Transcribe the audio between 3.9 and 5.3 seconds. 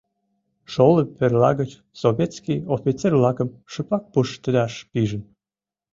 пуштедаш пижын.